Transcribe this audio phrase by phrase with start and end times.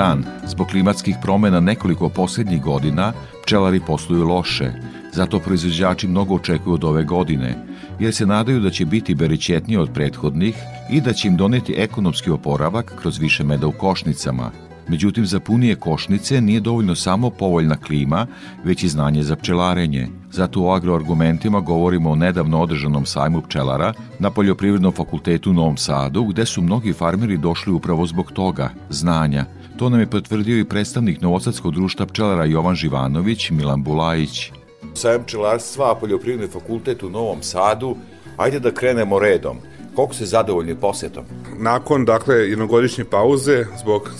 [0.00, 0.24] Dan.
[0.46, 4.72] Zbog klimatskih promena nekoliko posljednjih godina pčelari posluju loše,
[5.12, 7.54] zato proizvođači mnogo očekuju od ove godine,
[7.98, 10.56] jer se nadaju da će biti beričetniji od prethodnih
[10.90, 14.50] i da će im doneti ekonomski oporavak kroz više meda u košnicama.
[14.88, 18.26] Međutim, za punije košnice nije dovoljno samo povoljna klima,
[18.64, 20.08] već i znanje za pčelarenje.
[20.32, 26.24] Zato u agroargumentima govorimo o nedavno održanom sajmu pčelara na Poljoprivrednom fakultetu u Novom Sadu,
[26.24, 29.44] gde su mnogi farmeri došli upravo zbog toga, znanja.
[29.80, 34.52] To nam je potvrdio i predstavnik Novosadskog društva pčelara Jovan Živanović, Milan Bulajić.
[34.94, 37.96] Sajam pčelarstva, Poljoprivredni fakultet u Novom Sadu.
[38.36, 39.56] Ajde da krenemo redom.
[39.94, 41.24] Koliko ste zadovoljni posjetom?
[41.58, 44.10] Nakon, dakle, jednogodišnje pauze zbog e,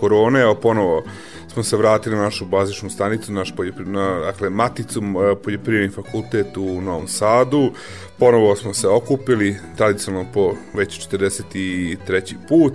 [0.00, 1.02] korone, evo ponovo
[1.52, 6.80] smo se vratili na našu bazičnu stanicu, naš na, dakle, maticu e, poljoprivredni fakultet u
[6.80, 7.72] Novom Sadu.
[8.18, 12.34] Ponovo smo se okupili, tradicionalno po već 43.
[12.48, 12.74] put.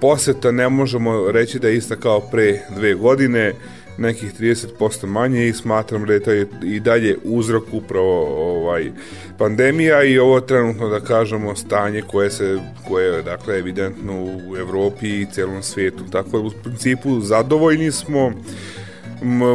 [0.00, 3.54] Poseta ne možemo reći da je ista kao pre dve godine,
[3.98, 6.32] nekih 30% manje i smatram da je to
[6.64, 8.26] i dalje uzrok upravo
[8.58, 8.92] ovaj
[9.38, 15.20] pandemija i ovo trenutno da kažemo stanje koje se koje je dakle evidentno u Evropi
[15.20, 16.04] i celom svijetu.
[16.12, 18.32] Tako da u principu zadovoljni smo.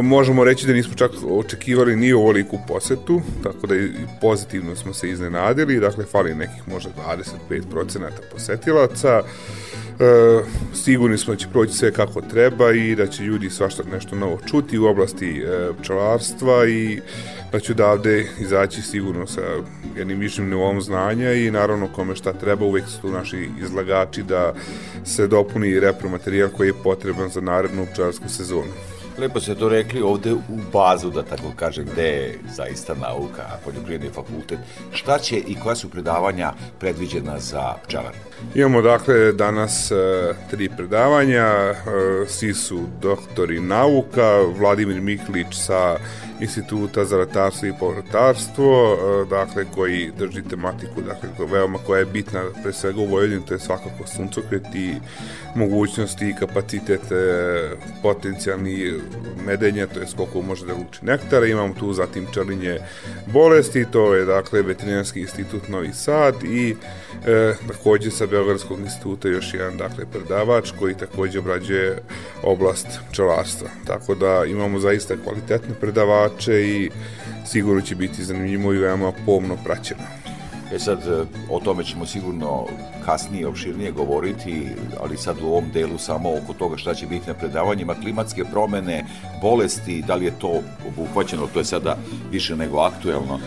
[0.02, 3.74] Možemo reći da nismo čak očekivali ni ovoliku posetu, tako da
[4.20, 6.90] pozitivno smo se iznenadili, dakle fali nekih možda
[7.50, 9.22] 25% posetilaca,
[10.74, 14.38] sigurni smo da će proći sve kako treba i da će ljudi svašta nešto novo
[14.50, 17.00] čuti u oblasti e, pčelarstva i
[17.52, 19.40] da će odavde izaći sigurno sa
[19.96, 24.54] jednim višim nivom znanja i naravno kome šta treba, uvek su tu naši izlagači da
[25.04, 28.72] se dopuni repromaterijal koji je potreban za narednu pčelarsku sezonu.
[29.18, 34.10] Lepo ste to rekli ovde u bazu, da tako kažem, gde je zaista nauka, poljoprivredni
[34.10, 34.58] fakultet.
[34.92, 38.29] Šta će i koja su predavanja predviđena za pčelar?
[38.54, 39.94] Imamo dakle danas e,
[40.50, 41.74] tri predavanja, e,
[42.26, 45.96] svi su doktori nauka, Vladimir Miklić sa
[46.40, 52.44] instituta za ratarstvo i povratarstvo, e, dakle, koji drži tematiku, dakle, veoma koja je bitna
[52.62, 54.94] pre svega u Vojvodini, to je svakako suncokret i
[55.54, 57.00] mogućnosti i kapacitet
[58.02, 58.92] potencijalni
[59.46, 61.46] medenja, to je koliko može da luči nektara.
[61.46, 62.78] Imamo tu zatim čelinje
[63.26, 66.76] bolesti, to je, dakle, Veterinarski institut Novi Sad i
[67.26, 72.02] e, takođe sa Beogradskog instituta još jedan, dakle, predavač koji takođe obrađuje
[72.42, 73.68] oblast pčelarstva.
[73.86, 76.90] Tako da imamo zaista kvalitetne predavače i
[77.46, 80.02] sigurno će biti zanimljivo i veoma pomno praćeno.
[80.72, 82.66] E sad, e, o tome ćemo sigurno
[83.04, 84.66] kasnije, opširnije govoriti,
[85.00, 89.04] ali sad u ovom delu samo oko toga šta će biti na predavanjima, klimatske promene,
[89.42, 91.96] bolesti, da li je to obuhvaćeno, to je sada
[92.30, 93.40] više nego aktuelno.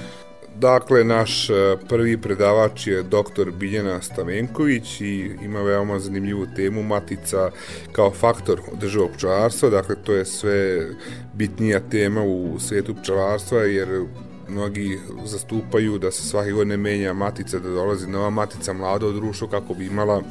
[0.56, 1.54] Dakle, naš e,
[1.90, 3.52] prvi predavač je dr.
[3.52, 7.52] Biljana Stavenković i ima veoma zanimljivu temu Matica
[7.92, 9.70] kao faktor održivog pčelarstva.
[9.70, 10.88] Dakle, to je sve
[11.34, 14.06] bitnija tema u svetu pčelarstva jer
[14.54, 19.48] mnogi zastupaju da se svake godine menja matica, da dolazi nova matica mlada od društva
[19.48, 20.22] kako bi imala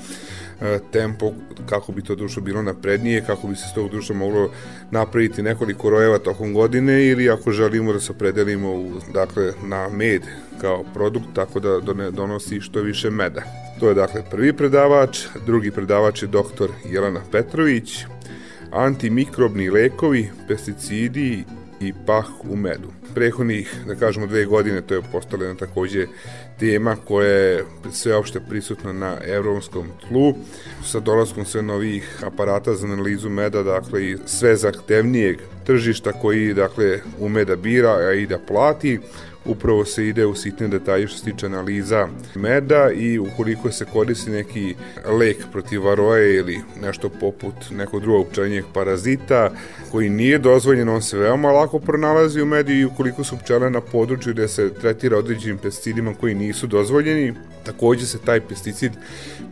[0.63, 1.33] E, tempo,
[1.67, 4.51] kako bi to društvo bilo naprednije, kako bi se s tog društva moglo
[4.91, 10.23] napraviti nekoliko rojeva tokom godine ili ako želimo da se opredelimo u, dakle, na med
[10.61, 11.81] kao produkt, tako da
[12.11, 13.43] donosi što više meda.
[13.81, 18.05] To je dakle prvi predavač, drugi predavač je doktor Jelena Petrović,
[18.73, 21.45] antimikrobni lekovi, pesticidi
[21.83, 22.89] i pah u medu.
[23.15, 26.07] Prehodnih, da kažemo, dve godine to je postala jedna takođe
[26.59, 30.35] tema koja je sveopšte prisutna na evropskom tlu
[30.85, 37.01] sa dolaskom sve novih aparata za analizu meda, dakle i sve zahtevnijeg tržišta koji dakle
[37.19, 39.01] ume da bira, a i da plati
[39.45, 44.31] upravo se ide u sitne detalje što se tiče analiza meda i ukoliko se koristi
[44.31, 44.75] neki
[45.19, 49.51] lek protiv varoje ili nešto poput nekog drugog pčelinjeg parazita
[49.93, 53.81] koji nije dozvoljen, on se veoma lako pronalazi u medu i ukoliko su pčele na
[53.81, 57.35] području gde se tretira određenim pesticidima koji nisu dozvoljeni,
[57.65, 58.93] takođe se taj pesticid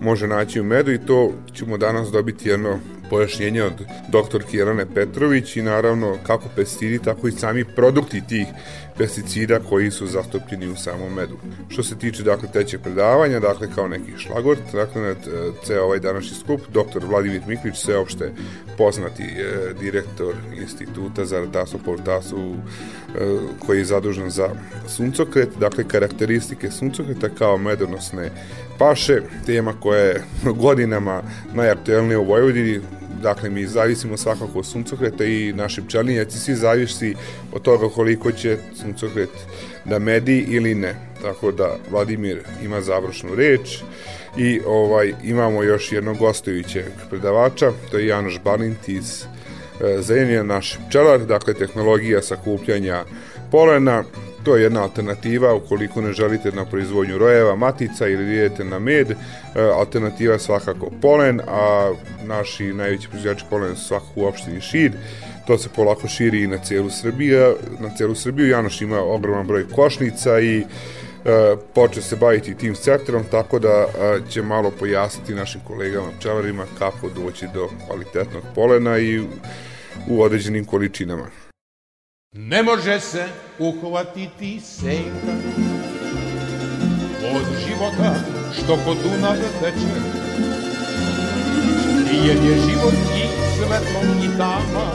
[0.00, 2.78] može naći u medu i to ćemo danas dobiti jedno
[3.10, 3.72] pojašnjenje od
[4.08, 4.42] dr.
[4.50, 8.46] Kirane Petrović i naravno kako pesticidi, tako i sami produkti tih
[8.98, 11.36] pesticida koji su zastupljeni u samom medu.
[11.68, 15.14] Što se tiče dakle tećeg predavanja, dakle kao neki šlagort, dakle na
[15.64, 17.04] ceo ovaj današnji skup, dr.
[17.06, 18.32] Vladimir Miklić, sveopšte
[18.78, 20.29] poznati e, direktor
[20.60, 21.98] instituta za ratarstvo po e,
[23.58, 24.48] koji je zadužen za
[24.88, 28.30] suncokret, dakle karakteristike suncokreta kao medonosne
[28.78, 31.22] paše, tema koja je godinama
[31.54, 32.80] najaktuelnija u Vojvodini,
[33.22, 37.14] dakle mi zavisimo svakako od suncokreta i naši pčelinjaci svi zavisi
[37.52, 39.30] od toga koliko će suncokret
[39.84, 40.94] da medi ili ne.
[41.22, 43.78] Tako da Vladimir ima završnu reč
[44.38, 49.24] i ovaj imamo još jednog gostujućeg predavača, to je Janoš Balint iz
[49.80, 53.04] e, Zenija, naš pčelar, dakle tehnologija sakupljanja
[53.50, 54.04] polena,
[54.44, 59.10] To je jedna alternativa ukoliko ne želite na proizvodnju rojeva, matica ili idete na med,
[59.10, 59.16] e,
[59.60, 61.92] alternativa je svakako polen, a
[62.24, 64.92] naši najveći proizvođači polena su svakako u opštini Šid,
[65.46, 69.68] to se polako širi i na celu Srbiju, na celu Srbiju, Janoš ima ogroman broj
[69.68, 70.64] košnica i e,
[71.74, 73.86] počeo se baviti tim sektorom, tako da e,
[74.30, 79.20] će malo pojasniti našim kolegama pčelarima kako doći do kvalitetnog polena i
[80.08, 81.26] u određenim količinama.
[82.32, 83.24] Ne može se
[83.58, 85.34] uhvatiti senka
[87.34, 88.14] od života
[88.52, 90.20] što kod Dunav teče.
[92.24, 93.24] Jer je život i
[93.56, 94.86] svetlo i tama,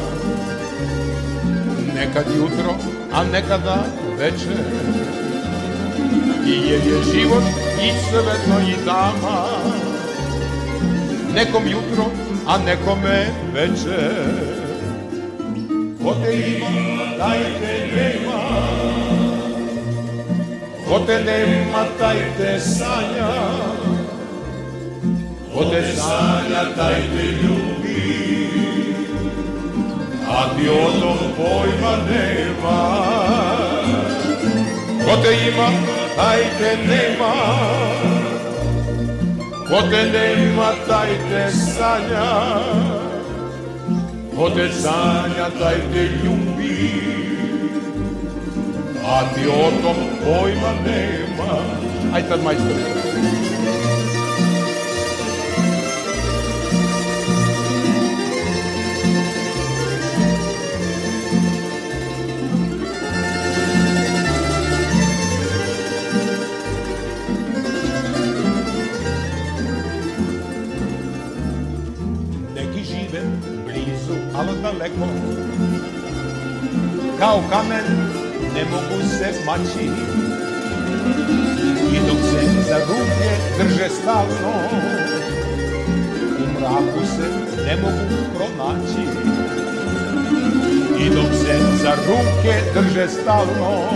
[1.96, 2.76] nekad jutro,
[3.14, 3.86] a nekada
[4.20, 4.58] veče.
[6.46, 7.44] Jer je život
[7.84, 9.48] i svetlo i tama,
[11.36, 12.06] nekom jutro,
[12.48, 14.65] a nekome veče.
[16.06, 18.40] Ko te ima, taj te nema.
[20.88, 23.30] Ko te nema, taj te sanja.
[25.54, 28.04] Ko te sanja, taj te ljubi.
[30.30, 32.80] A ti o tom pojma nema.
[35.06, 35.70] Ko te ima,
[36.16, 37.34] taj te nema.
[39.70, 42.86] Ko te nema, taj te sanja
[44.38, 46.92] Otec sanja taj te ljubi,
[49.06, 51.60] a ti o tom pojma nema.
[52.14, 53.05] Aj tad majstor.
[75.00, 75.14] Daleko
[77.20, 77.86] Kao kamen
[78.54, 79.90] ne mogu se maći.
[81.94, 84.54] I dok se za ruke drže stalno
[86.40, 87.30] U mraku se
[87.66, 89.08] ne mogu pronaći.
[91.00, 93.90] I dok se za ruke drže stalno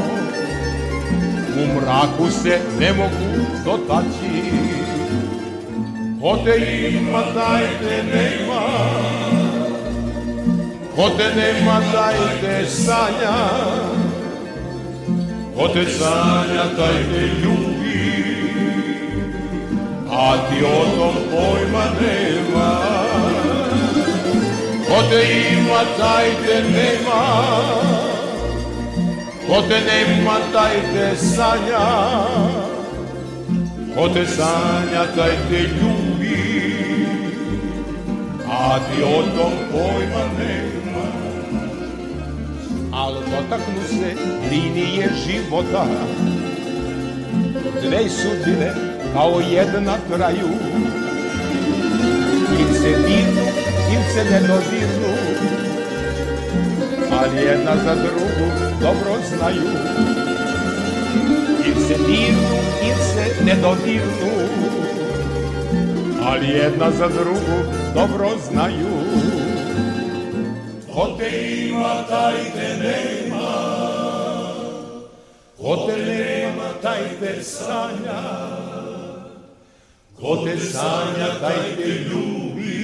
[1.55, 4.43] U mraku se ne mogu dotaći.
[6.21, 9.18] Ko te ima, taj te nema
[10.99, 13.35] Ko te nema, taj te sanja,
[15.55, 18.01] ko te sanja, taj te ljubi,
[20.11, 22.71] a ti o tom pojma nema.
[24.87, 27.21] Ko te ima, taj te nema,
[29.47, 31.85] ko te nema, taj te sanja,
[33.95, 36.43] ko te sanja, taj te ljubi,
[38.49, 40.68] a ti o tom pojma nema
[43.09, 44.09] al dotaknu se
[44.51, 45.85] linije života.
[47.83, 48.71] Dve sudbine
[49.13, 50.49] kao jedna traju,
[52.59, 53.47] il se dirnu,
[53.93, 55.13] il se ne dodirnu,
[57.19, 58.47] ali jedna za drugu
[58.81, 59.69] dobro znaju.
[61.67, 62.57] Il se dirnu,
[62.89, 64.31] il se ne dodirnu,
[66.23, 67.57] ali jedna za drugu
[67.95, 69.38] dobro znaju.
[70.93, 71.29] Ko te
[71.67, 73.49] ima, taj te nema.
[75.61, 78.21] Ko te nema, taj te sanja.
[80.19, 82.79] Ko te sanja, taj te ljubi.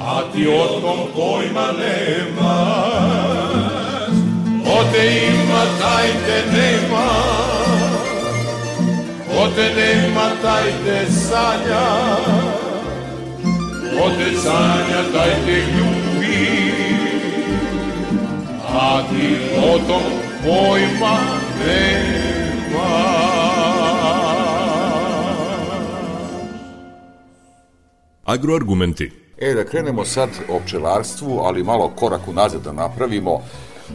[0.00, 2.56] A ti o tom pojma nema.
[4.64, 7.06] Ko te ima, taj te nema.
[9.28, 12.63] Ko te nema, taj te sanja.
[14.02, 16.72] Otec sanja taj te ljubi,
[18.68, 20.02] a ti o tom
[20.44, 21.18] pojma
[21.58, 23.14] nema.
[28.24, 33.40] Agroargumenti E, da krenemo sad o pčelarstvu, ali malo korak unazad da napravimo,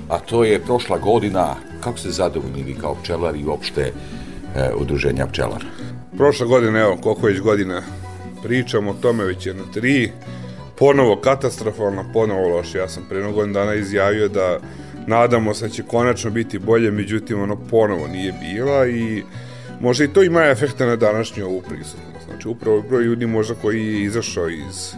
[0.09, 3.91] a to je prošla godina, kako ste zadovoljni vi kao pčelar i uopšte e,
[4.75, 5.65] udruženja pčelara?
[6.17, 7.81] Prošla godina, evo, koliko već godina
[8.43, 10.11] pričamo o tome, već jedno tri,
[10.77, 12.77] ponovo katastrofalna, ponovo loše.
[12.77, 14.59] Ja sam pre godin dana izjavio da
[15.07, 19.23] nadamo se da će konačno biti bolje, međutim ono ponovo nije bila i
[19.79, 22.25] možda i to ima efekta na današnju ovu prisutnost.
[22.25, 24.93] Znači upravo broj ljudi možda koji je izašao iz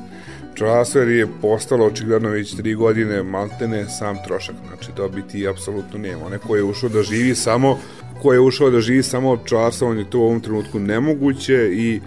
[0.95, 4.55] jer je postalo očigledno već tri godine maltene sam trošak.
[4.67, 6.25] Znači dobiti apsolutno nema.
[6.25, 7.79] Onaj ko je ušao da živi samo
[8.21, 11.69] ko je ušao da živi samo od pčelarstva, on je to u ovom trenutku nemoguće
[11.73, 11.99] i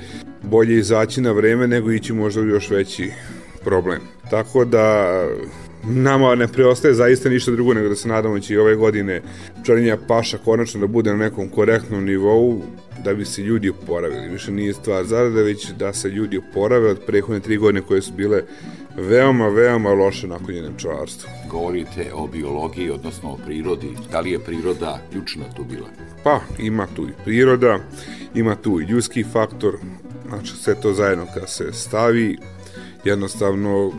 [0.43, 3.11] bolje izaći na vreme nego ići možda u još veći
[3.65, 4.01] problem.
[4.31, 5.19] Tako da
[5.87, 9.23] nama ne preostaje zaista ništa drugo nego da se nadamo da će i ove godine
[9.63, 12.63] pčelinja paša konačno da bude na nekom korektnom nivou
[13.05, 14.29] da bi se ljudi oporavili.
[14.29, 18.13] Više nije stvar zarade, već da se ljudi oporave od prehodne tri godine koje su
[18.13, 18.43] bile
[18.97, 21.31] veoma, veoma loše nakonjene pčelarstvu.
[21.51, 23.91] Govorite o biologiji, odnosno o prirodi.
[24.13, 25.89] Da li je priroda ključna tu bila?
[26.25, 27.79] Pa, ima tu i priroda,
[28.35, 29.77] ima tu i ljudski faktor,
[30.29, 32.39] znači sve to zajedno kad se stavi,
[33.05, 33.93] jednostavno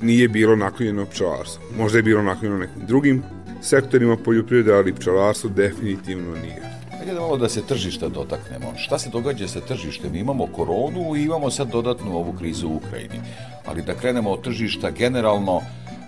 [0.00, 1.62] nije bilo naklonjeno pčelarstvo.
[1.76, 3.22] Možda je bilo naklonjeno nekim drugim
[3.62, 6.75] sektorima poljoprivrede, ali pčelarstvo definitivno nije.
[7.06, 8.72] Hajde da malo da se tržišta dotaknemo.
[8.76, 10.16] Šta se događa sa tržištem?
[10.16, 13.20] Imamo koronu i imamo sad dodatnu ovu krizu u Ukrajini.
[13.66, 15.60] Ali da krenemo od tržišta generalno,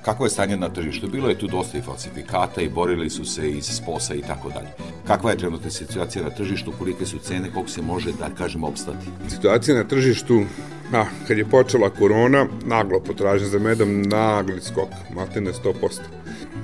[0.05, 1.09] Kako je stanje na tržištu?
[1.09, 4.69] Bilo je tu dosta i falsifikata i borili su se iz sposa i tako dalje.
[5.07, 9.07] Kakva je trenutna situacija na tržištu, kolike su cene, koliko se može, da kažemo, opstati?
[9.29, 10.45] Situacija na tržištu,
[10.93, 15.75] a, kad je počela korona, naglo potražnja za medom, nagli skok, matene 100%.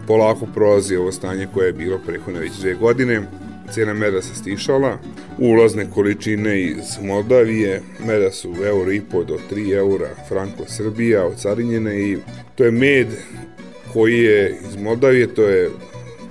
[0.06, 3.22] Polako prolazi ovo stanje koje je bilo prehodne već dve godine,
[3.74, 4.98] Cijena meda se stišala,
[5.38, 12.00] ulazne količine iz Moldavije, meda su euro i po do 3 eura, Franko Srbija, ocarinjene
[12.00, 12.18] i
[12.54, 13.06] to je med
[13.92, 15.70] koji je iz Moldavije, to je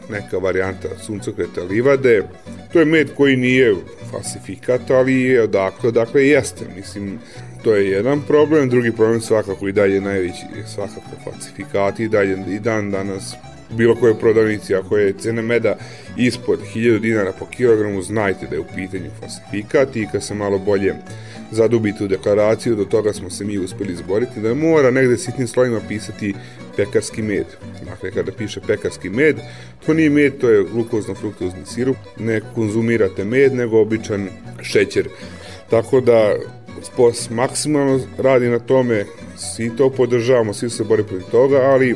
[0.09, 2.23] neka varijanta suncokreta livade,
[2.73, 3.75] to je med koji nije
[4.11, 7.19] falsifikat, ali je odakle, odakle jeste, mislim,
[7.63, 10.45] to je jedan problem, drugi problem svakako i dalje najveći,
[10.75, 13.35] svakako falsifikati i dalje i dan danas
[13.73, 15.75] bilo koje prodavnici, ako je cena meda
[16.17, 20.59] ispod 1000 dinara po kilogramu, znajte da je u pitanju falsifikat i kad se malo
[20.59, 20.93] bolje
[21.51, 25.79] zadubite u deklaraciju, do toga smo se mi uspeli izboriti, da mora negde sitnim slovima
[25.87, 26.33] pisati
[26.77, 27.45] pekarski med.
[27.85, 29.35] Dakle, kada piše pekarski med,
[29.85, 34.29] to nije med, to je glukozno-fruktozni sirup, ne konzumirate med, nego običan
[34.61, 35.07] šećer.
[35.69, 36.35] Tako da
[36.81, 39.05] SPOS maksimalno radi na tome,
[39.37, 41.95] svi to podržavamo, svi se bori protiv toga, ali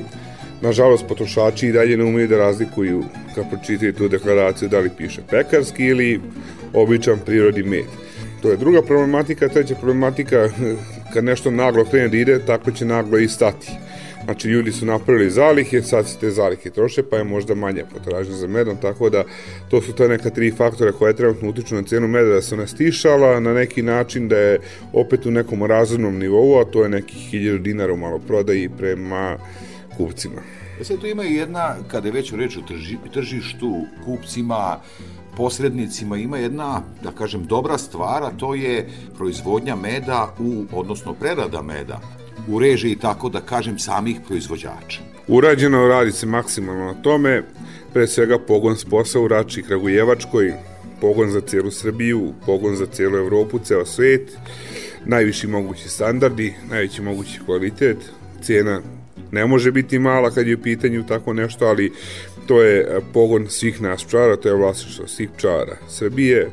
[0.61, 3.03] Nažalost, potrošači i dalje ne umeju da razlikuju
[3.35, 6.19] kad pročitaju tu deklaraciju da li piše pekarski ili
[6.73, 7.85] običan prirodni med.
[8.41, 10.49] To je druga problematika, treća problematika,
[11.13, 13.71] kad nešto naglo krene da ide, tako će naglo i stati.
[14.23, 18.35] Znači, ljudi su napravili zalihe, sad se te zalihe troše, pa je možda manje potražnja
[18.35, 19.23] za medom, tako da
[19.69, 22.67] to su te neka tri faktora koje trenutno utiču na cenu meda, da se ona
[22.67, 24.59] stišala na neki način da je
[24.93, 29.37] opet u nekom razumnom nivou, a to je nekih 1000 dinara u maloprodaji prema
[29.97, 30.41] kupcima.
[30.81, 34.79] E sad tu ima jedna, kada je već reč o trži, tržištu, kupcima,
[35.37, 41.61] posrednicima ima jedna, da kažem, dobra stvar, a to je proizvodnja meda u, odnosno prerada
[41.61, 41.99] meda
[42.47, 45.01] u režiji, tako da kažem, samih proizvođača.
[45.27, 47.43] Urađeno radi se maksimalno na tome,
[47.93, 50.53] pre svega pogon s posao u Rači Kragujevačkoj,
[51.01, 54.37] pogon za cijelu Srbiju, pogon za cijelu Evropu, ceo svet,
[55.05, 57.97] najviši mogući standardi, najveći mogući kvalitet,
[58.41, 58.81] cijena
[59.31, 61.91] ne može biti mala kad je u pitanju tako nešto, ali
[62.47, 66.49] to je e, pogon svih nas pčara, to je vlasništvo svih pčara Srbije,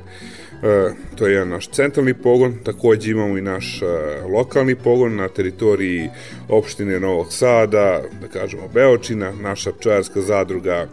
[0.65, 3.87] E, to je jedan naš centralni pogon, takođe imamo i naš e,
[4.29, 6.09] lokalni pogon na teritoriji
[6.49, 10.89] opštine Novog Sada, da kažemo Beočina, naša pčarska zadruga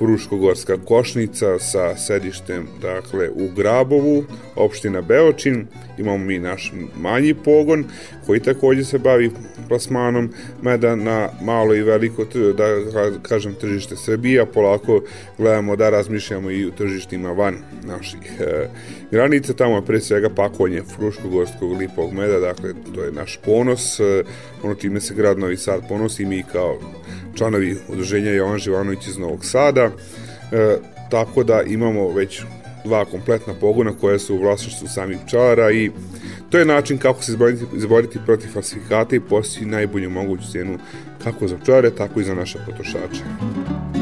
[0.00, 4.24] Fruškogorska košnica sa sedištem dakle u Grabovu,
[4.56, 5.66] opština Beočin.
[5.98, 7.84] Imamo mi naš manji pogon
[8.26, 9.30] koji takođe se bavi
[9.68, 10.30] plasmanom
[10.62, 12.24] meda na malo i veliko
[12.56, 12.64] da
[13.22, 15.02] kažem tržište Srbije, a polako
[15.38, 18.68] gledamo da razmišljamo i u tržištima van naših e,
[19.10, 19.52] granica.
[19.52, 24.22] Tamo je pre svega pakovanje Fruškogorskog lipog meda, dakle to je naš ponos, e,
[24.62, 26.78] ono čime se grad Novi Sad ponosi mi kao
[27.40, 29.90] članovi udruženja Jovan Živanović iz Novog Sada,
[30.52, 30.76] e,
[31.10, 32.42] tako da imamo već
[32.84, 35.90] dva kompletna pogona koja su u vlasništvu samih pčara i
[36.50, 40.78] to je način kako se izboriti, izboriti protiv falsifikata i postići najbolju moguću cenu
[41.24, 43.99] kako za pčare, tako i za naše potrošače.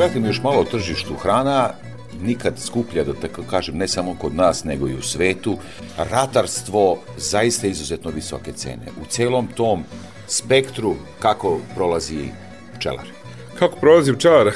[0.00, 1.70] Vratimo još malo o tržištu hrana,
[2.22, 5.58] nikad skuplja, da tako kažem, ne samo kod nas, nego i u svetu.
[5.96, 8.86] Ratarstvo zaista izuzetno visoke cene.
[9.02, 9.84] U celom tom
[10.26, 12.28] spektru kako prolazi
[12.78, 13.06] pčelar?
[13.58, 14.52] Kako prolazi pčelar?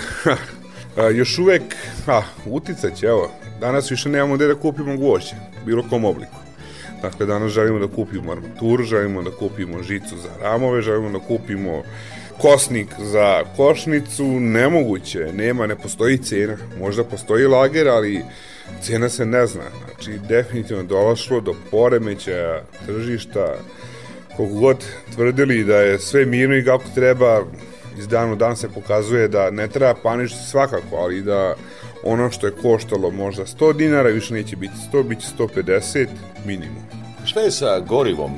[1.18, 1.62] Još uvek,
[2.06, 5.36] a, uticać, evo, danas više nemamo gde da kupimo gvožđe,
[5.66, 6.36] bilo kom obliku.
[7.02, 11.82] Dakle, danas želimo da kupimo armaturu, želimo da kupimo žicu za ramove, želimo da kupimo
[12.38, 16.56] kosnik za košnicu, nemoguće, nema, ne postoji cena.
[16.78, 18.22] Možda postoji lager, ali
[18.80, 19.62] cena se ne zna.
[19.84, 23.54] Znači, definitivno došlo do poremećaja tržišta,
[24.36, 27.42] kogu god tvrdili da je sve mirno i kako treba,
[27.98, 31.54] iz dan u dan se pokazuje da ne treba paničiti svakako, ali da
[32.02, 36.06] ono što je koštalo možda 100 dinara više neće biti 100, bit će 150
[36.46, 36.82] minimum.
[37.24, 38.30] Šta je sa gorivom?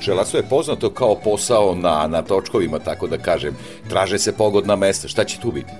[0.00, 3.56] Pčelarstvo je poznato kao posao na, na točkovima, tako da kažem.
[3.88, 5.08] Traže se pogodna mesta.
[5.08, 5.72] Šta će tu biti?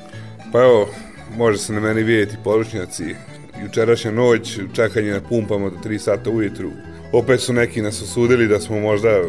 [0.53, 0.89] Pa evo,
[1.37, 3.15] može se na meni vidjeti poručnjaci.
[3.63, 6.71] Jučerašnja noć, čekanje na pumpama do 3 sata ujutru.
[7.13, 9.23] Opet su neki nas osudili da smo možda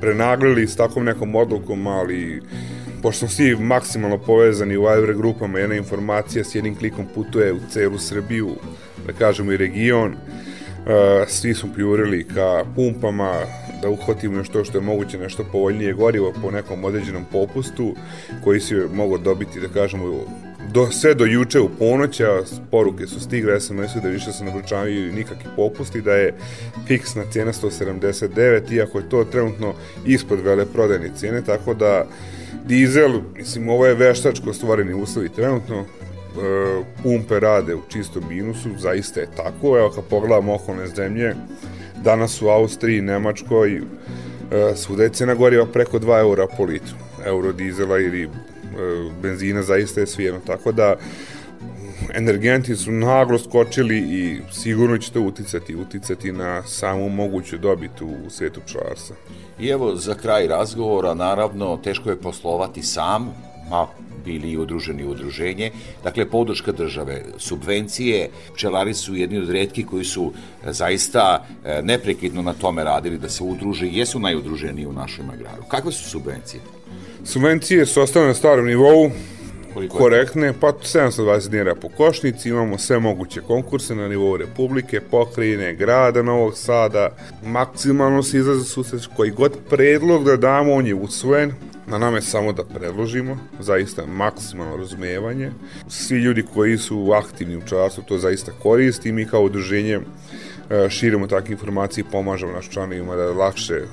[0.00, 2.42] prenaglili s takvom nekom odlukom, ali
[3.02, 7.58] pošto smo svi maksimalno povezani u Viber grupama, jedna informacija s jednim klikom putuje u
[7.70, 8.50] celu Srbiju,
[9.06, 10.16] da kažemo i region,
[11.26, 13.32] svi smo pljurili ka pumpama,
[13.82, 17.94] da uhvatimo nešto što je moguće, nešto povoljnije gorivo po nekom određenom popustu,
[18.44, 20.24] koji si mogo dobiti, da kažemo,
[20.72, 25.12] do, sve do juče u ponoć, a poruke su stigle SMS-u da više se naručavaju
[25.12, 26.34] nikakvi popusti, da je
[26.86, 29.74] fiksna cijena 179, iako je to trenutno
[30.06, 32.06] ispod vele prodajne cijene, tako da
[32.64, 35.84] dizel, mislim, ovo je veštačko stvoreni uslovi trenutno,
[36.36, 39.78] E, pumpe rade u čistom minusu, zaista je tako.
[39.78, 41.34] Evo kad pogledamo okolne zemlje,
[42.04, 43.82] danas u Austriji, Nemačkoj, e,
[44.76, 46.96] svuda je cena goriva preko 2 eura po litru.
[47.24, 48.28] Euro dizela ili e,
[49.22, 50.40] benzina zaista je svijedno.
[50.46, 50.96] Tako da
[52.14, 58.30] energenti su naglo skočili i sigurno će to uticati, uticati na samu moguću dobit u
[58.30, 59.16] svetu pčelarstva.
[59.60, 63.34] I evo za kraj razgovora, naravno, teško je poslovati sam,
[63.70, 63.86] a
[64.24, 65.70] bili i udruženi u udruženje.
[66.04, 72.42] Dakle, podrška države, subvencije, pčelari su jedni od redki koji su e, zaista e, neprekidno
[72.42, 75.62] na tome radili da se udruže i jesu najudruženiji u našem agraru.
[75.68, 76.60] Kakve su subvencije?
[77.24, 79.10] Subvencije su ostale na starom nivou,
[79.76, 85.74] Koliko korektne, pa 720 dinara po košnici, imamo sve moguće konkurse na nivou Republike, pokrajine,
[85.74, 87.08] grada Novog Sada,
[87.44, 91.52] maksimalno se izlaze susret, koji god predlog da damo, on je usvojen,
[91.88, 95.50] Na nama je samo da predložimo, zaista maksimalno razumevanje.
[95.88, 100.00] Svi ljudi koji su aktivni u čarstvu to zaista koristi i mi kao udruženje
[100.70, 103.86] e, širimo takve informacije i pomažemo našim članovima da lakše e,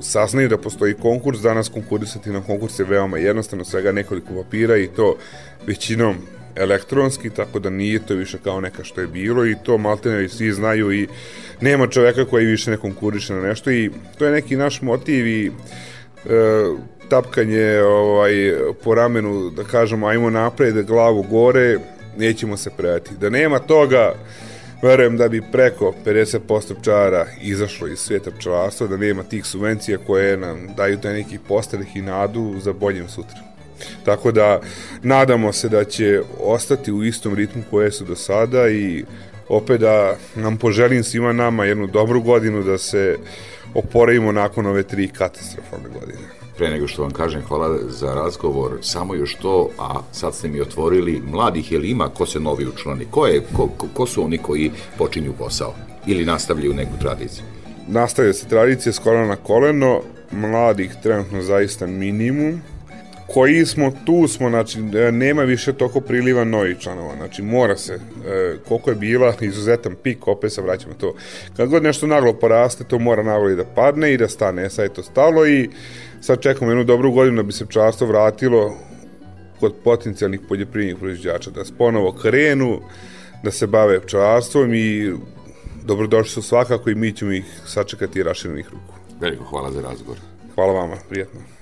[0.00, 1.40] saznaju da postoji konkurs.
[1.40, 5.16] Danas konkurisati na konkurs je veoma jednostavno, svega nekoliko papira i to
[5.66, 6.16] većinom
[6.56, 10.52] elektronski, tako da nije to više kao neka što je bilo i to maltene svi
[10.52, 11.08] znaju i
[11.60, 15.46] nema čoveka koji više ne konkuriše na nešto i to je neki naš motiv i
[15.46, 15.50] e,
[17.12, 21.78] tapkanje ovaj, po ramenu, da kažemo, ajmo napred, glavu gore,
[22.18, 23.10] nećemo se predati.
[23.20, 24.14] Da nema toga,
[24.82, 30.36] verujem da bi preko 50% pčara izašlo iz svijeta pčelarstva, da nema tih subvencija koje
[30.36, 33.38] nam daju taj neki postreh i nadu za boljem sutra.
[34.04, 34.60] Tako da
[35.02, 39.04] nadamo se da će ostati u istom ritmu koje su do sada i
[39.48, 43.16] opet da nam poželim svima nama jednu dobru godinu da se
[43.74, 46.41] oporavimo nakon ove tri katastrofalne godine.
[46.62, 50.60] Pre nego što vam kažem hvala za razgovor, samo još to, a sad ste mi
[50.60, 53.06] otvorili, mladih je li ima ko se novi učlani?
[53.10, 55.74] Ko, je, ko, ko, su oni koji počinju posao
[56.06, 57.44] ili nastavljaju neku tradiciju?
[57.88, 60.00] Nastavlja se tradicija s kolena na koleno,
[60.32, 62.62] mladih trenutno zaista minimum,
[63.34, 64.80] koji smo tu smo, znači
[65.12, 70.28] nema više toko priliva novih članova, znači mora se, e, koliko je bila izuzetan pik,
[70.28, 71.14] opet se vraćamo to.
[71.56, 74.84] Kad god nešto naglo poraste, to mora naglo i da padne i da stane, sad
[74.84, 75.70] je to stalo i
[76.20, 78.76] sad čekamo jednu dobru godinu da bi se pčarstvo vratilo
[79.60, 82.80] kod potencijalnih poljoprivrednih proizvođača, da se ponovo krenu,
[83.42, 85.12] da se bave pčarstvom i
[85.84, 88.94] dobrodošli su svakako i mi ćemo ih sačekati raširenih ruku.
[89.20, 90.18] Veliko hvala za razgovor.
[90.54, 91.61] Hvala vama, prijetno.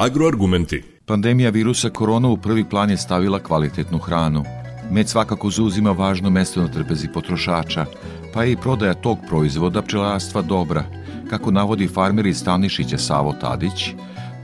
[0.00, 0.82] Agroargumenti.
[1.06, 4.44] Pandemija virusa korona u prvi plan je stavila kvalitetnu hranu.
[4.90, 7.86] Med svakako zauzima važno mesto na trpezi potrošača,
[8.34, 10.84] pa je i prodaja tog proizvoda pčelarstva dobra.
[11.30, 13.90] Kako navodi farmer iz Stanišića Savo Tadić,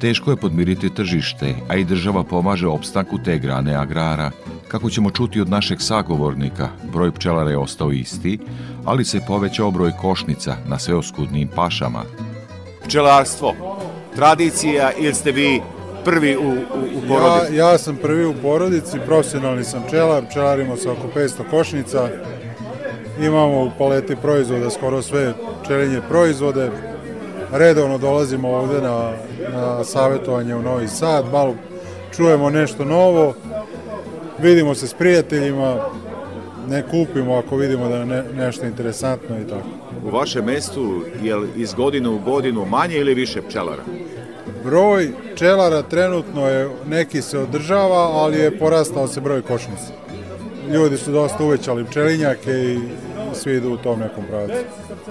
[0.01, 4.31] teško je podmiriti tržište, a i država pomaže opstanku te grane agrara.
[4.69, 8.38] Kako ćemo čuti od našeg sagovornika, broj pčelara je ostao isti,
[8.85, 12.03] ali se povećao broj košnica na sveoskudnim pašama.
[12.85, 13.55] Pčelarstvo,
[14.16, 15.62] tradicija ili ste vi
[16.05, 16.52] prvi u, u,
[16.96, 17.57] u porodici?
[17.57, 22.09] Ja, ja sam prvi u porodici, profesionalni sam pčelar, pčelarimo sa oko 500 košnica,
[23.20, 25.33] imamo u paleti proizvoda skoro sve
[25.64, 26.70] pčelinje proizvode,
[27.52, 29.12] redovno dolazimo ovde na,
[29.52, 31.55] na savjetovanje u Novi Sad, malo
[32.16, 33.35] čujemo nešto novo,
[34.38, 35.76] vidimo se s prijateljima,
[36.68, 39.68] ne kupimo ako vidimo da je ne, nešto interesantno i tako.
[40.05, 43.83] U vašem mestu je li iz godine u godinu manje ili više pčelara?
[44.65, 49.93] Broj pčelara trenutno je, neki se održava, ali je porastao se broj košnica.
[50.73, 52.79] Ljudi su dosta uvećali pčelinjake i
[53.35, 54.65] svi idu u tom nekom pravcu.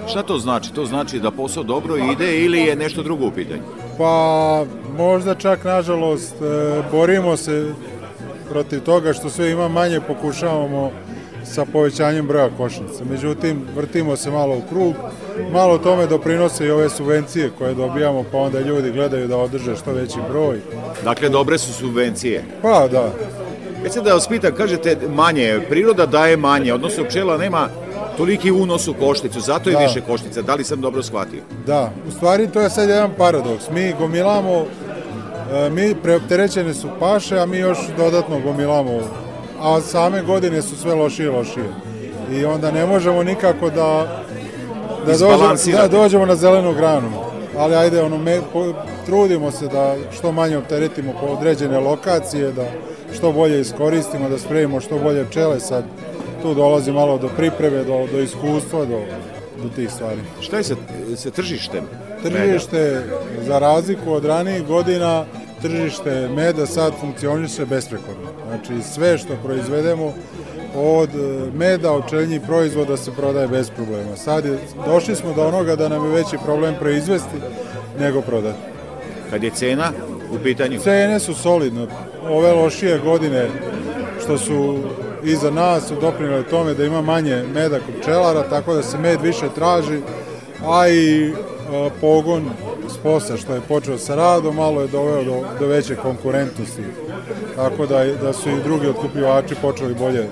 [0.08, 0.72] Šta to znači?
[0.72, 3.62] To znači da posao dobro ide ili je nešto drugo u pitanju?
[3.98, 4.64] Pa
[4.96, 7.72] možda čak nažalost e, borimo se
[8.50, 10.90] protiv toga što sve ima manje pokušavamo
[11.54, 13.04] sa povećanjem broja košnica.
[13.10, 14.94] Međutim, vrtimo se malo u krug,
[15.52, 19.92] malo tome doprinose i ove subvencije koje dobijamo, pa onda ljudi gledaju da održe što
[19.92, 20.60] veći broj.
[21.04, 22.44] Dakle, dobre su subvencije.
[22.62, 23.12] Pa da,
[23.82, 27.68] Već se da vas pitam, kažete manje, priroda daje manje, odnosno pčela nema
[28.16, 29.78] toliki unos u košticu, zato je Da.
[29.78, 30.42] više koštica.
[30.42, 31.40] Da li sam dobro shvatio?
[31.66, 31.90] da.
[32.08, 33.70] U stvari to je sad jedan paradoks.
[33.70, 34.64] Mi gomilamo,
[35.52, 39.00] e, mi preopterećene su paše, a mi još dodatno gomilamo,
[39.60, 41.66] a same godine su sve lošije i lošije.
[42.32, 44.22] I onda ne možemo nikako da
[45.06, 47.10] da dođemo, da dođemo na zelenu granu.
[47.58, 48.72] Ali ajde, ono, me, po,
[49.06, 52.64] trudimo se da što manje opteretimo po određene lokacije, da
[53.16, 55.60] što bolje iskoristimo, da spremimo što bolje pčele.
[55.60, 55.84] Sad
[56.42, 59.00] tu dolazi malo do pripreme, do, do iskustva, do,
[59.62, 60.20] do tih stvari.
[60.40, 60.74] Šta je sa,
[61.16, 61.84] sa tržištem?
[62.22, 63.02] Tržište,
[63.46, 65.24] za razliku od ranijih godina,
[65.68, 68.28] tržište meda sad funkcioniše besprekorno.
[68.46, 70.12] Znači sve što proizvedemo
[70.74, 74.16] od e, meda, od čeljnih proizvoda se prodaje bez problema.
[74.16, 77.36] Sad je, došli smo do onoga da nam je veći problem proizvesti
[77.98, 78.58] nego prodati.
[79.30, 79.92] Kad je cena
[80.32, 80.78] u pitanju?
[80.78, 81.86] Cene su solidne.
[82.30, 83.48] Ove lošije godine
[84.24, 84.78] što su
[85.24, 89.20] iza nas su doprinile tome da ima manje meda kod pčelara, tako da se med
[89.22, 90.00] više traži,
[90.66, 91.32] a i e,
[92.00, 92.50] pogon
[92.88, 96.82] sposa što je počeo sa radom malo je doveo do, do veće konkurentnosti.
[97.56, 100.28] Tako da, da su i drugi otkupljivači počeli bolje,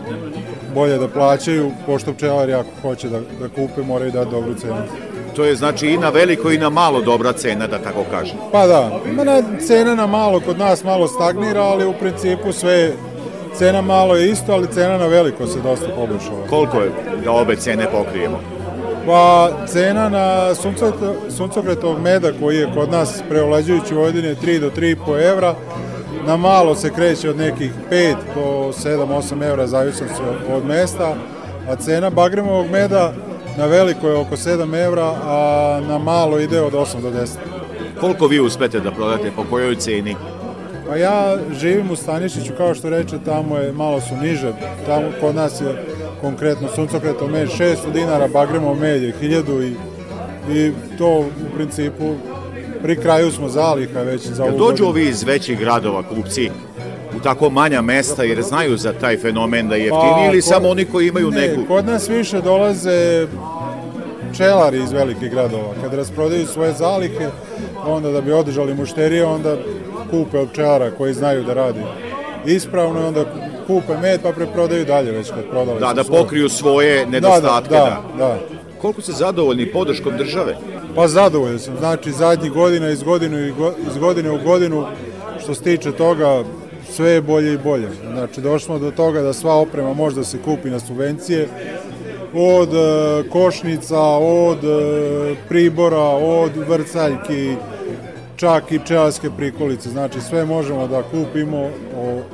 [0.74, 4.82] bolje da plaćaju, pošto pčelari ako hoće da, da kupe moraju dati dobru cenu.
[5.36, 8.36] To je znači i na veliko i na malo dobra cena, da tako kažem.
[8.52, 12.92] Pa da, na, cena na malo kod nas malo stagnira, ali u principu sve
[13.54, 16.46] cena malo je isto, ali cena na veliko se dosta poboljšala.
[16.50, 16.90] Koliko je
[17.24, 18.53] da obe cene pokrijemo?
[19.06, 20.54] Pa cena na
[21.30, 25.54] suncokretovog meda koji je kod nas preolađujući u Vojvodini je 3 do 3,5 evra,
[26.26, 31.14] na malo se kreće od nekih 5 do 7-8 evra, zavisno se od mesta,
[31.68, 33.12] a cena bagremovog meda
[33.58, 37.26] na veliko je oko 7 evra, a na malo ide od 8 do 10.
[38.00, 40.16] Koliko vi uspete da prodate, po kojoj ceni?
[40.88, 44.52] Pa ja živim u Stanišiću, kao što reče, tamo je malo su niže.
[44.86, 45.84] Tamo kod nas je
[46.24, 49.74] konkretno suncokretov med 600 dinara, bagremov med je 1000 i,
[50.58, 52.14] i to u principu
[52.82, 54.88] pri kraju smo zaliha već za ovu dođu godinu.
[54.88, 56.50] ovi iz većih gradova kupci
[57.16, 60.68] u tako manja mesta jer znaju za taj fenomen da je jeftiniji ili kod- samo
[60.68, 61.60] oni koji imaju Pa, ne, neku...
[61.68, 63.26] Kod nas više dolaze
[64.32, 65.74] pčelari iz velikih gradova.
[65.82, 67.28] Kad rasprodaju svoje zalihe,
[67.86, 69.56] onda da bi održali mušterije, onda
[70.10, 71.80] kupe od pčelara koji znaju da radi
[72.46, 73.24] ispravno i onda
[73.66, 77.70] kupe med pa preprodaju dalje već kad prodali Da, da pokriju svoje da, nedostatke.
[77.70, 78.38] da, da, da.
[78.80, 80.56] Koliko ste zadovoljni podrškom države?
[80.94, 81.76] Pa zadovoljan sam.
[81.78, 83.38] Znači, zadnjih godina iz, godinu,
[83.90, 84.86] iz godine u godinu,
[85.42, 86.44] što se tiče toga,
[86.90, 87.88] sve je bolje i bolje.
[88.12, 91.48] Znači, došli smo do toga da sva oprema može da se kupi na subvencije,
[92.34, 97.54] od e, košnica, od e, pribora, od vrcaljki,
[98.36, 99.88] čak i pčelarske prikolice.
[99.88, 101.68] Znači, sve možemo da kupimo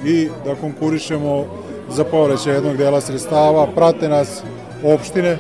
[0.05, 1.45] i da konkurišemo
[1.91, 3.67] za povraćaj jednog dela sredstava.
[3.75, 4.43] Prate nas
[4.85, 5.39] opštine,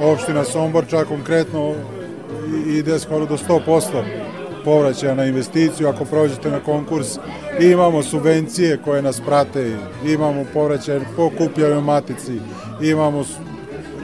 [0.00, 1.74] opština Sombor čak konkretno
[2.66, 4.02] ide skoro do 100%
[4.64, 7.18] povraćaja na investiciju ako prođete na konkurs
[7.60, 12.40] i imamo subvencije koje nas prate imamo povraćaj po kupljanju matici
[12.82, 13.24] imamo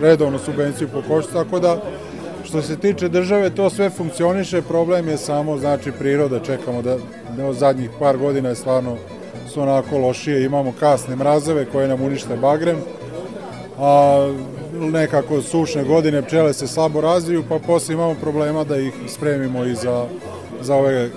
[0.01, 1.83] redovnu subvenciju po koštu tako da
[2.49, 6.97] Što se tiče države, to sve funkcioniše, problem je samo, znači, priroda, čekamo da,
[7.37, 8.97] da zadnjih par godina je stvarno
[9.49, 12.77] su onako lošije, imamo kasne mrazeve koje nam unište bagrem,
[13.79, 14.19] a
[14.73, 19.75] nekako sušne godine pčele se slabo razviju, pa posle imamo problema da ih spremimo i
[19.75, 20.07] za,
[20.61, 21.11] za ove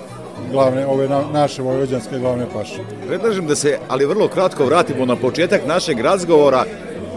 [0.52, 2.82] glavne, ove na, naše vojvođanske glavne paše.
[3.08, 6.66] Predlažem da se, ali vrlo kratko vratimo na početak našeg razgovora.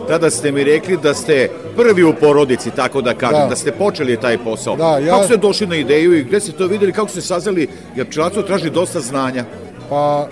[0.09, 3.56] Tada ste mi rekli da ste prvi u porodici, tako da kažem, da, Da.
[3.56, 4.76] ste počeli taj posao.
[4.76, 7.66] Da, ja- Kako ste došli na ideju i gde ste to videli, kako ste saznali,
[7.96, 9.44] jer pčelarstvo traži dosta znanja.
[9.88, 10.28] Pa,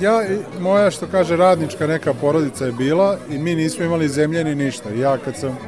[0.00, 0.22] ja,
[0.60, 4.88] moja što kaže radnička neka porodica je bila i mi nismo imali zemlje ni ništa.
[4.90, 5.58] Ja kad sam e,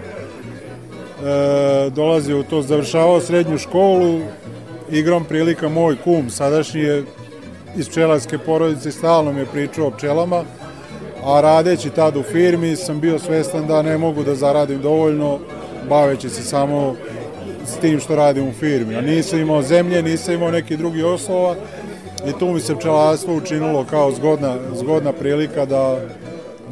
[1.90, 4.20] dolazio u to, završavao srednju školu,
[4.90, 7.04] igrom prilika moj kum, sadašnji je
[7.76, 10.42] iz pčelarske porodice, stalno mi je pričao o pčelama,
[11.24, 15.38] a radeći tad u firmi sam bio svestan da ne mogu da zaradim dovoljno,
[15.88, 16.94] baveći se samo
[17.66, 18.96] s tim što radim u firmi.
[18.96, 21.54] A nisam imao zemlje, nisam imao neki drugi oslova
[22.28, 25.98] i tu mi se pčelarstvo učinilo kao zgodna, zgodna prilika da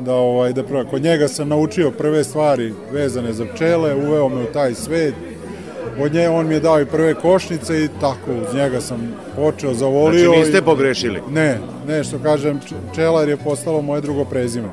[0.05, 4.43] da ovaj da prvo kod njega sam naučio prve stvari vezane za pčele, uveo me
[4.43, 5.15] u taj svet.
[5.99, 9.01] Od nje on mi je dao i prve košnice i tako uz njega sam
[9.37, 10.25] počeo zavolio.
[10.25, 11.21] Znači niste i- pogrešili.
[11.31, 14.69] ne, ne, što kažem, č- pčelar je postalo moje drugo prezime.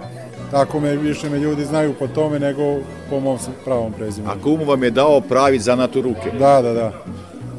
[0.51, 2.63] Tako me više me ljudi znaju po tome nego
[3.09, 4.31] po mom pravom prezimenu.
[4.31, 6.31] A kum vam je dao pravi zanat u ruke.
[6.39, 6.91] Da, da, da.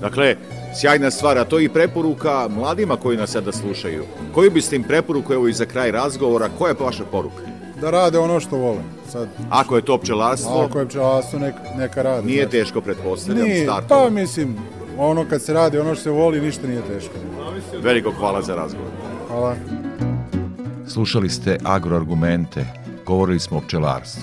[0.00, 0.36] Dakle,
[0.74, 4.04] sjajna stvar, a to je i preporuka mladima koji nas sada slušaju.
[4.34, 7.42] Koju biste im preporuku, evo i za kraj razgovora, koja je vaša poruka?
[7.80, 8.78] Da rade ono što vole.
[9.08, 12.26] Sad, Ako je to pčelarstvo, ako je pčelarstvo, neka, neka rade.
[12.26, 12.50] nije znači.
[12.52, 14.04] teško, pretpostavljam, Nije, startova.
[14.04, 14.56] pa mislim,
[14.98, 17.14] ono kad se radi, ono što se voli, ništa nije teško.
[17.78, 18.88] Veliko hvala za razgovor.
[19.28, 19.54] Hvala.
[20.86, 22.64] Slušali ste agroargumente,
[23.06, 24.22] govorili smo o pčelarstvu.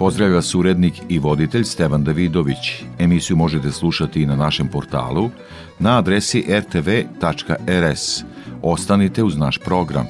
[0.00, 2.84] Pozdravlja vas urednik i voditelj Stevan Davidović.
[2.98, 5.30] Emisiju možete slušati i na našem portalu
[5.78, 8.24] na adresi rtv.rs.
[8.62, 10.06] Ostanite uz naš program.